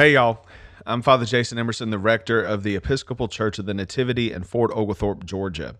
[0.00, 0.46] Hey, y'all.
[0.86, 4.70] I'm Father Jason Emerson, the rector of the Episcopal Church of the Nativity in Fort
[4.74, 5.76] Oglethorpe, Georgia.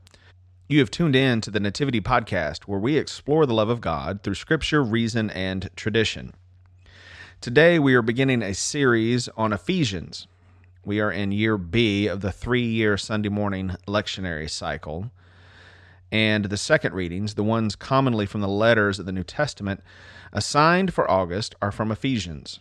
[0.69, 4.23] You have tuned in to the Nativity Podcast, where we explore the love of God
[4.23, 6.35] through scripture, reason, and tradition.
[7.41, 10.27] Today, we are beginning a series on Ephesians.
[10.85, 15.11] We are in year B of the three year Sunday morning lectionary cycle.
[16.13, 19.81] And the second readings, the ones commonly from the letters of the New Testament,
[20.31, 22.61] assigned for August, are from Ephesians.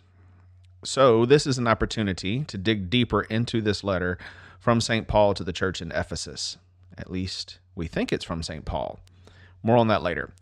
[0.82, 4.16] So, this is an opportunity to dig deeper into this letter
[4.58, 5.06] from St.
[5.06, 6.56] Paul to the church in Ephesus.
[6.96, 8.64] At least we think it's from St.
[8.64, 8.98] Paul.
[9.62, 10.32] More on that later.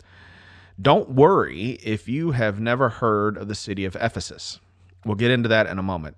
[0.80, 4.60] Don't worry if you have never heard of the city of Ephesus.
[5.04, 6.16] We'll get into that in a moment.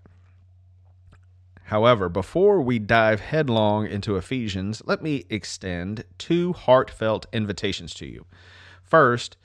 [1.65, 8.27] However, before we dive headlong into Ephesians, let me extend two heartfelt invitations to you.
[8.83, 9.39] First,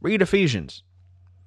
[0.00, 0.82] read Ephesians.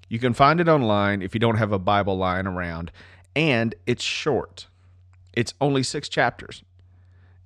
[0.10, 2.92] You can find it online if you don't have a Bible lying around,
[3.36, 4.68] and it's short.
[5.34, 6.64] It's only six chapters.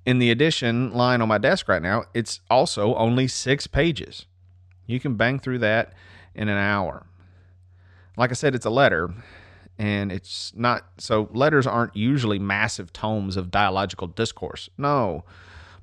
[0.04, 4.26] In the edition lying on my desk right now, it's also only six pages.
[4.86, 5.92] You can bang through that
[6.34, 7.06] in an hour.
[8.16, 9.12] Like I said, it's a letter,
[9.78, 14.68] and it's not so letters aren't usually massive tomes of dialogical discourse.
[14.76, 15.24] No,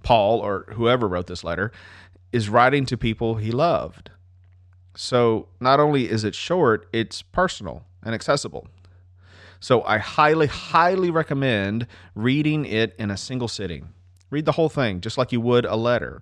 [0.04, 1.72] Paul or whoever wrote this letter
[2.32, 4.12] is writing to people he loved.
[5.02, 8.68] So not only is it short, it's personal and accessible.
[9.62, 13.94] So I highly, highly recommend reading it in a single sitting.
[14.30, 16.22] Read the whole thing, just like you would a letter.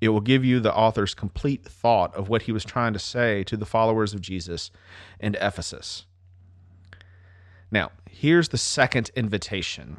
[0.00, 3.44] It will give you the author's complete thought of what he was trying to say
[3.44, 4.70] to the followers of Jesus
[5.20, 6.06] in Ephesus.
[7.70, 9.98] Now, here's the second invitation.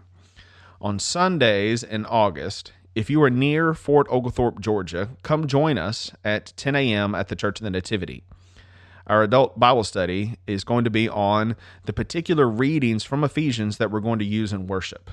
[0.82, 6.54] On Sundays in August, if you are near Fort Oglethorpe, Georgia, come join us at
[6.58, 7.16] 10 a.m.
[7.16, 8.24] at the Church of the Nativity.
[9.08, 13.92] Our adult Bible study is going to be on the particular readings from Ephesians that
[13.92, 15.10] we're going to use in worship.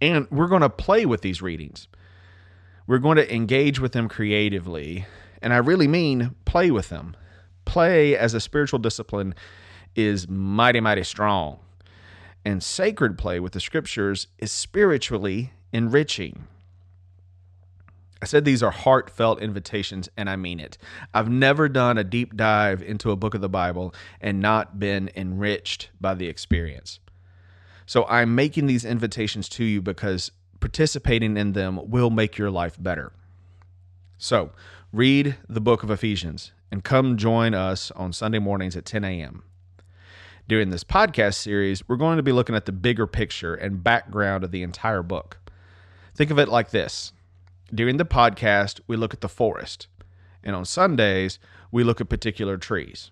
[0.00, 1.88] And we're going to play with these readings.
[2.86, 5.06] We're going to engage with them creatively.
[5.42, 7.16] And I really mean play with them.
[7.64, 9.34] Play as a spiritual discipline
[9.94, 11.58] is mighty, mighty strong.
[12.44, 16.46] And sacred play with the scriptures is spiritually enriching.
[18.22, 20.76] I said these are heartfelt invitations, and I mean it.
[21.14, 25.10] I've never done a deep dive into a book of the Bible and not been
[25.16, 27.00] enriched by the experience.
[27.86, 32.76] So I'm making these invitations to you because participating in them will make your life
[32.78, 33.12] better.
[34.18, 34.52] So
[34.92, 39.44] read the book of Ephesians and come join us on Sunday mornings at 10 a.m.
[40.46, 44.44] During this podcast series, we're going to be looking at the bigger picture and background
[44.44, 45.38] of the entire book.
[46.14, 47.12] Think of it like this
[47.74, 49.86] during the podcast, we look at the forest,
[50.42, 51.38] and on Sundays,
[51.70, 53.10] we look at particular trees.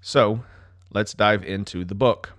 [0.00, 0.44] So,
[0.92, 2.32] let's dive into the book.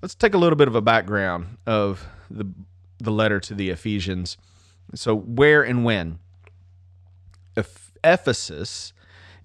[0.00, 2.46] Let's take a little bit of a background of the,
[2.98, 4.36] the letter to the Ephesians.
[4.94, 6.18] So, where and when?
[8.04, 8.92] Ephesus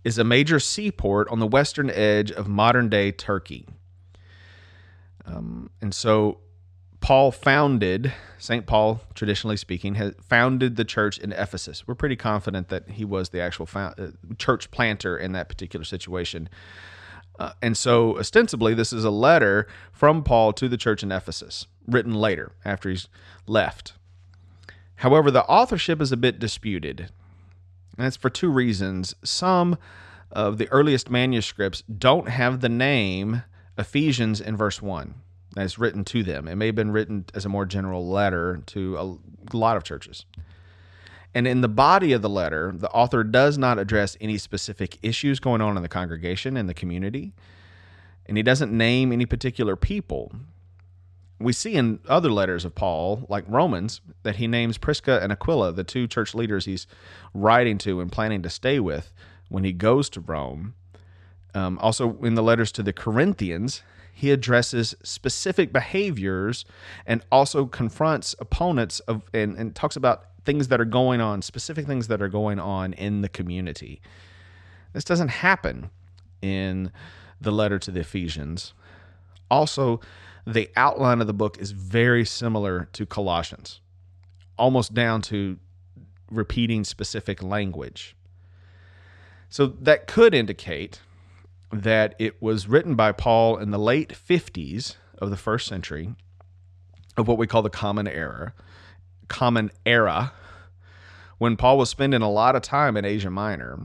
[0.03, 3.67] is a major seaport on the western edge of modern day Turkey.
[5.25, 6.39] Um, and so
[7.07, 8.65] Paul founded, St.
[8.65, 11.87] Paul, traditionally speaking, has founded the church in Ephesus.
[11.87, 14.07] We're pretty confident that he was the actual found, uh,
[14.37, 16.49] church planter in that particular situation.
[17.39, 21.65] Uh, and so, ostensibly, this is a letter from Paul to the church in Ephesus,
[21.87, 23.07] written later after he's
[23.45, 23.93] left.
[24.95, 26.99] However, the authorship is a bit disputed.
[26.99, 29.15] And that's for two reasons.
[29.23, 29.77] Some
[30.29, 33.43] of the earliest manuscripts don't have the name
[33.77, 35.21] Ephesians in verse 1
[35.57, 36.47] that's written to them.
[36.47, 40.25] It may have been written as a more general letter to a lot of churches.
[41.33, 45.39] And in the body of the letter, the author does not address any specific issues
[45.39, 47.33] going on in the congregation and the community.
[48.25, 50.31] And he doesn't name any particular people.
[51.39, 55.73] We see in other letters of Paul, like Romans, that he names Prisca and Aquila,
[55.73, 56.87] the two church leaders he's
[57.33, 59.13] writing to and planning to stay with
[59.49, 60.73] when he goes to Rome.
[61.53, 63.81] Um, also, in the letters to the Corinthians,
[64.17, 66.65] he addresses specific behaviors
[67.05, 71.85] and also confronts opponents of and, and talks about things that are going on, specific
[71.85, 74.01] things that are going on in the community.
[74.93, 75.91] This doesn't happen
[76.41, 76.91] in
[77.39, 78.73] the letter to the Ephesians.
[79.51, 79.99] Also,
[80.47, 83.81] the outline of the book is very similar to Colossians,
[84.57, 85.59] almost down to
[86.31, 88.15] repeating specific language.
[89.47, 91.01] So that could indicate
[91.71, 96.15] that it was written by Paul in the late 50s of the first century
[97.17, 98.53] of what we call the common era
[99.27, 100.31] common era
[101.37, 103.79] when Paul was spending a lot of time in Asia Minor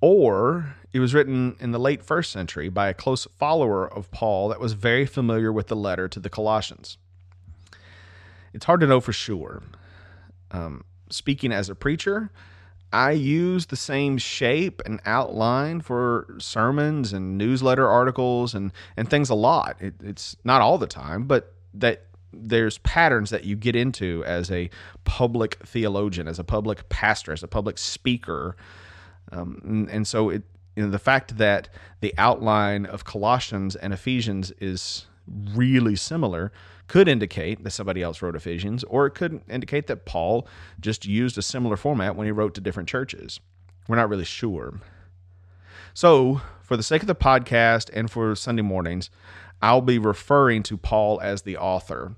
[0.00, 4.48] or it was written in the late first century by a close follower of Paul
[4.48, 6.96] that was very familiar with the letter to the Colossians.
[8.52, 9.62] It's hard to know for sure.
[10.50, 12.30] Um, speaking as a preacher,
[12.92, 19.30] I use the same shape and outline for sermons and newsletter articles and, and things
[19.30, 19.76] a lot.
[19.80, 24.50] It, it's not all the time, but that there's patterns that you get into as
[24.50, 24.70] a
[25.04, 28.56] public theologian, as a public pastor, as a public speaker.
[29.32, 30.42] Um, and, and so it,
[30.76, 31.68] you know, the fact that
[32.00, 35.06] the outline of Colossians and Ephesians is
[35.54, 36.52] really similar
[36.90, 40.48] could indicate that somebody else wrote Ephesians, or it could indicate that Paul
[40.80, 43.38] just used a similar format when he wrote to different churches.
[43.86, 44.80] We're not really sure.
[45.94, 49.08] So, for the sake of the podcast and for Sunday mornings,
[49.62, 52.16] I'll be referring to Paul as the author.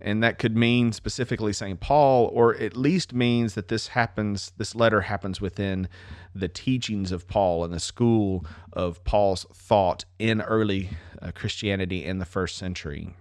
[0.00, 1.78] And that could mean specifically St.
[1.78, 5.88] Paul, or at least means that this happens, this letter happens within
[6.34, 10.90] the teachings of Paul and the school of Paul's thought in early
[11.22, 13.14] uh, Christianity in the first century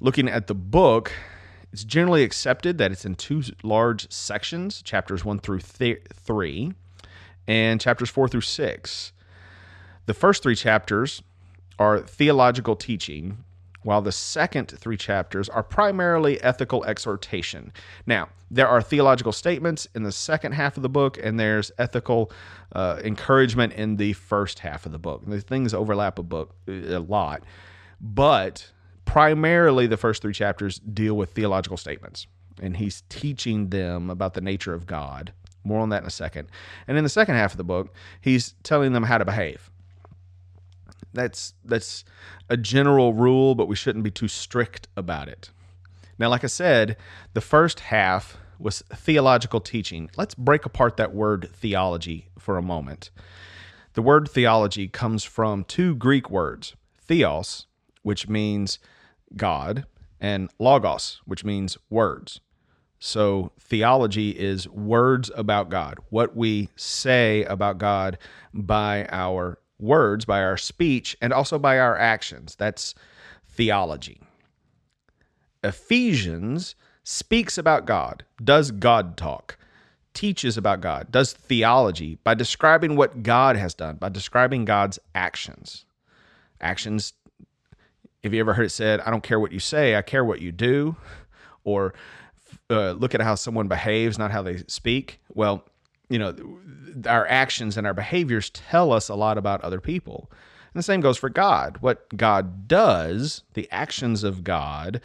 [0.00, 1.12] looking at the book,
[1.72, 6.72] it's generally accepted that it's in two large sections chapters 1 through th- 3
[7.46, 9.12] and chapters 4 through 6.
[10.06, 11.22] The first three chapters
[11.78, 13.44] are theological teaching,
[13.82, 17.72] while the second three chapters are primarily ethical exhortation.
[18.06, 22.32] Now, there are theological statements in the second half of the book, and there's ethical
[22.74, 25.22] uh, encouragement in the first half of the book.
[25.26, 27.44] The things overlap a book a lot,
[28.00, 28.70] but
[29.10, 32.28] primarily the first three chapters deal with theological statements,
[32.62, 35.32] and he's teaching them about the nature of God.
[35.64, 36.48] More on that in a second.
[36.86, 39.68] And in the second half of the book, he's telling them how to behave.
[41.12, 42.04] That's that's
[42.48, 45.50] a general rule, but we shouldn't be too strict about it.
[46.16, 46.96] Now, like I said,
[47.34, 50.08] the first half was theological teaching.
[50.16, 53.10] Let's break apart that word theology for a moment.
[53.94, 57.66] The word theology comes from two Greek words, theos,
[58.02, 58.78] which means
[59.36, 59.86] God,
[60.20, 62.40] and logos, which means words.
[62.98, 68.18] So theology is words about God, what we say about God
[68.52, 72.54] by our words, by our speech, and also by our actions.
[72.56, 72.94] That's
[73.48, 74.20] theology.
[75.64, 79.56] Ephesians speaks about God, does God talk,
[80.12, 85.86] teaches about God, does theology by describing what God has done, by describing God's actions.
[86.60, 87.14] Actions
[88.22, 90.40] have you ever heard it said, I don't care what you say, I care what
[90.40, 90.96] you do?
[91.64, 91.94] Or
[92.68, 95.20] uh, look at how someone behaves, not how they speak.
[95.34, 95.64] Well,
[96.08, 96.34] you know,
[97.06, 100.30] our actions and our behaviors tell us a lot about other people.
[100.72, 101.78] And the same goes for God.
[101.80, 105.00] What God does, the actions of God,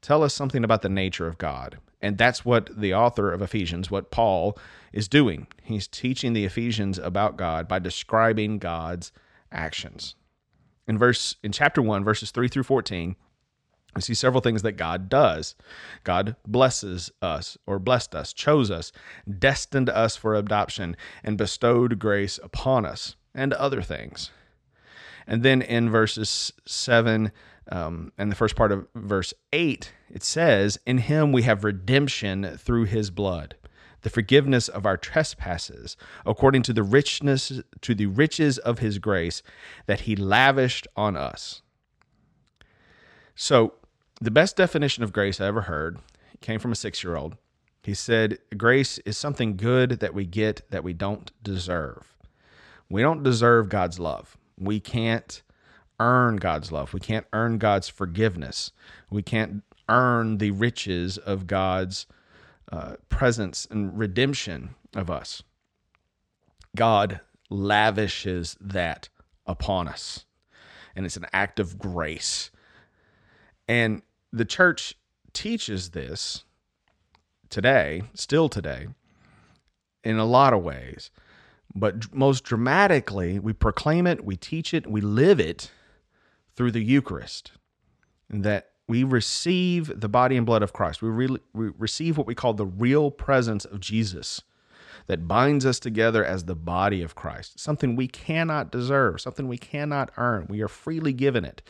[0.00, 1.78] tell us something about the nature of God.
[2.00, 4.58] And that's what the author of Ephesians, what Paul
[4.92, 5.46] is doing.
[5.62, 9.12] He's teaching the Ephesians about God by describing God's
[9.50, 10.14] actions
[10.86, 13.16] in verse in chapter 1 verses 3 through 14
[13.96, 15.54] we see several things that God does.
[16.04, 18.92] God blesses us or blessed us, chose us,
[19.38, 24.30] destined us for adoption, and bestowed grace upon us, and other things.
[25.26, 27.32] And then in verses 7
[27.72, 32.58] um, and the first part of verse 8, it says, In him we have redemption
[32.58, 33.56] through his blood
[34.02, 39.42] the forgiveness of our trespasses, according to the richness to the riches of his grace
[39.86, 41.62] that he lavished on us.
[43.34, 43.74] So,
[44.20, 45.98] the best definition of grace I ever heard
[46.40, 47.36] came from a 6-year-old.
[47.82, 52.16] He said, "Grace is something good that we get that we don't deserve.
[52.88, 54.36] We don't deserve God's love.
[54.58, 55.42] We can't
[56.00, 56.92] earn God's love.
[56.94, 58.72] We can't earn God's forgiveness.
[59.10, 62.06] We can't earn the riches of God's
[62.70, 65.42] uh, presence and redemption of us.
[66.74, 69.08] God lavishes that
[69.46, 70.24] upon us,
[70.94, 72.50] and it's an act of grace.
[73.68, 74.94] And the church
[75.32, 76.44] teaches this
[77.48, 78.88] today, still today,
[80.04, 81.10] in a lot of ways.
[81.74, 85.70] But most dramatically, we proclaim it, we teach it, we live it
[86.54, 87.52] through the Eucharist.
[88.30, 91.02] That we receive the body and blood of Christ.
[91.02, 94.42] We, re- we receive what we call the real presence of Jesus
[95.06, 99.58] that binds us together as the body of Christ, something we cannot deserve, something we
[99.58, 100.46] cannot earn.
[100.48, 101.62] We are freely given it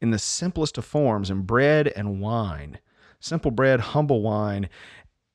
[0.00, 2.78] in the simplest of forms in bread and wine.
[3.20, 4.68] Simple bread, humble wine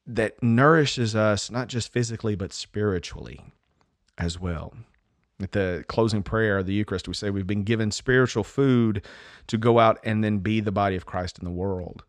[0.06, 3.42] that nourishes us not just physically, but spiritually
[4.18, 4.74] as well.
[5.42, 9.06] At the closing prayer of the Eucharist, we say we've been given spiritual food
[9.48, 12.04] to go out and then be the body of Christ in the world.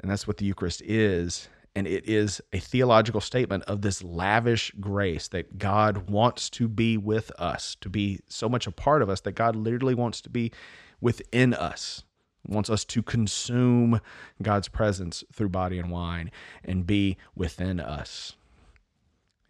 [0.00, 1.48] And that's what the Eucharist is.
[1.74, 6.96] And it is a theological statement of this lavish grace that God wants to be
[6.96, 10.30] with us, to be so much a part of us that God literally wants to
[10.30, 10.52] be
[11.00, 12.02] within us,
[12.46, 14.00] wants us to consume
[14.42, 16.30] God's presence through body and wine
[16.64, 18.36] and be within us.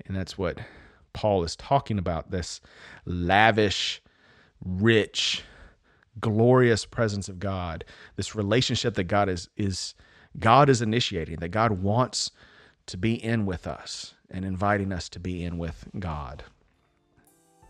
[0.04, 0.58] And that's what
[1.16, 2.60] Paul is talking about this
[3.06, 4.02] lavish,
[4.62, 5.42] rich,
[6.20, 9.94] glorious presence of God, this relationship that God is is
[10.38, 12.32] God is initiating, that God wants
[12.84, 16.44] to be in with us and inviting us to be in with God.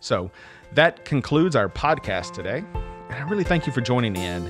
[0.00, 0.32] So
[0.74, 2.64] that concludes our podcast today.
[2.74, 4.44] And I really thank you for joining in.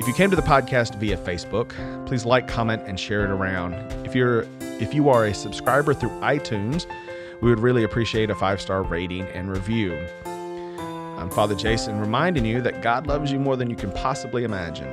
[0.00, 1.70] If you came to the podcast via Facebook,
[2.06, 3.74] please like, comment, and share it around.
[4.04, 4.48] If you're
[4.80, 6.86] if you are a subscriber through iTunes,
[7.40, 9.94] we would really appreciate a five-star rating and review.
[10.24, 14.88] I'm Father Jason reminding you that God loves you more than you can possibly imagine.